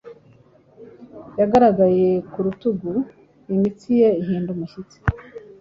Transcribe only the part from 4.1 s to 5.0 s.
ihinda umushyitsi